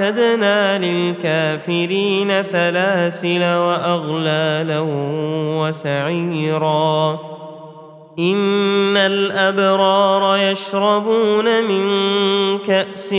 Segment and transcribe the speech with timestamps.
[0.00, 4.80] أعتدنا للكافرين سلاسل وأغلالا
[5.58, 7.18] وسعيرا.
[8.18, 11.84] إن الأبرار يشربون من
[12.58, 13.10] كأس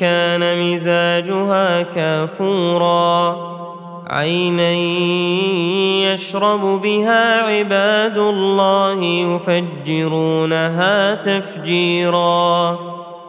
[0.00, 3.36] كان مزاجها كافورا.
[4.06, 4.72] عينا
[6.12, 12.97] يشرب بها عباد الله يفجرونها تفجيرا.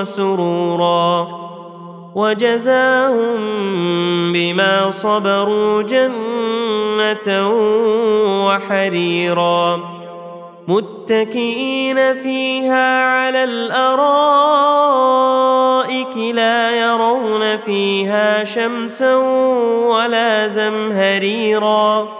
[0.00, 1.28] وسرورا
[2.14, 3.36] وجزاهم
[4.32, 7.48] بما صبروا جنة
[8.46, 9.80] وحريرا
[10.68, 13.90] متكئين فيها على الأرائك
[16.16, 19.16] لا يرون فيها شمسا
[19.86, 22.19] ولا زمهريرا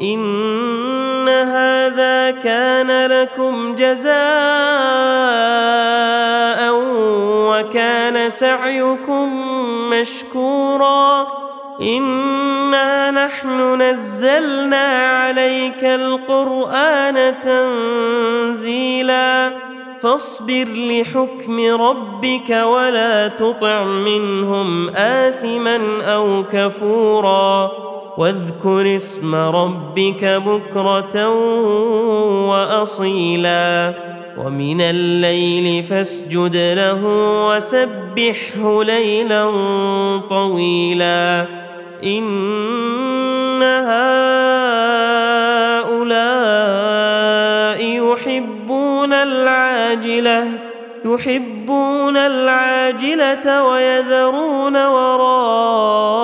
[0.00, 4.14] إن هذا كان لكم جزاء
[7.48, 9.28] وكان سعيكم
[9.90, 11.26] مشكورا.
[11.82, 19.50] إنا نحن نزلنا عليك القرآن تنزيلا.
[20.00, 27.70] فاصبر لحكم ربك ولا تطع منهم آثما أو كفورا.
[28.18, 31.28] واذكر اسم ربك بكرة
[32.48, 33.94] وأصيلا.
[34.38, 37.00] ومن الليل فاسجد له
[37.48, 39.50] وسبحه ليلا
[40.30, 41.46] طويلا.
[42.04, 44.24] إن هؤلاء
[47.82, 50.44] يحبون العاجلة
[51.04, 56.23] يحبون العاجلة ويذرون وراءهم